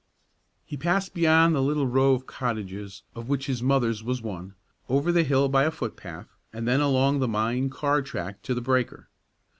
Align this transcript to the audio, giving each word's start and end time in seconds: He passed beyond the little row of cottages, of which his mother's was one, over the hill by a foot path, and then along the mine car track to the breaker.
He 0.65 0.77
passed 0.77 1.13
beyond 1.13 1.53
the 1.53 1.61
little 1.61 1.85
row 1.85 2.15
of 2.15 2.25
cottages, 2.25 3.03
of 3.13 3.29
which 3.29 3.45
his 3.45 3.61
mother's 3.61 4.01
was 4.03 4.19
one, 4.19 4.55
over 4.89 5.11
the 5.11 5.21
hill 5.21 5.47
by 5.47 5.63
a 5.63 5.69
foot 5.69 5.95
path, 5.95 6.33
and 6.51 6.67
then 6.67 6.79
along 6.81 7.19
the 7.19 7.27
mine 7.27 7.69
car 7.69 8.01
track 8.01 8.41
to 8.41 8.55
the 8.55 8.61
breaker. 8.61 9.11